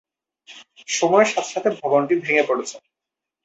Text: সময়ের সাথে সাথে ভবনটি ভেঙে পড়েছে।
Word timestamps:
সময়ের 0.89 1.29
সাথে 1.33 1.49
সাথে 1.51 1.69
ভবনটি 1.79 2.13
ভেঙে 2.23 2.43
পড়েছে। 2.47 2.75